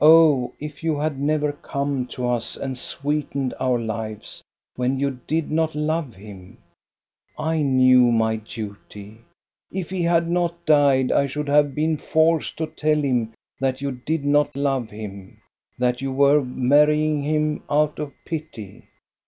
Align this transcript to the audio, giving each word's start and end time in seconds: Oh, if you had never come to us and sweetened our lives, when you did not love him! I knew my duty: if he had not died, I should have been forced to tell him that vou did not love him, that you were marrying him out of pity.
Oh, 0.00 0.54
if 0.58 0.82
you 0.82 0.98
had 0.98 1.20
never 1.20 1.52
come 1.52 2.08
to 2.08 2.26
us 2.26 2.56
and 2.56 2.76
sweetened 2.76 3.54
our 3.60 3.78
lives, 3.78 4.42
when 4.74 4.98
you 4.98 5.20
did 5.28 5.52
not 5.52 5.76
love 5.76 6.14
him! 6.16 6.58
I 7.38 7.62
knew 7.62 8.10
my 8.10 8.34
duty: 8.38 9.18
if 9.70 9.88
he 9.88 10.02
had 10.02 10.28
not 10.28 10.66
died, 10.66 11.12
I 11.12 11.28
should 11.28 11.48
have 11.48 11.76
been 11.76 11.96
forced 11.96 12.58
to 12.58 12.66
tell 12.66 13.00
him 13.00 13.32
that 13.60 13.78
vou 13.78 13.92
did 13.92 14.24
not 14.24 14.56
love 14.56 14.90
him, 14.90 15.40
that 15.78 16.00
you 16.02 16.10
were 16.10 16.44
marrying 16.44 17.22
him 17.22 17.62
out 17.70 18.00
of 18.00 18.16
pity. 18.24 18.88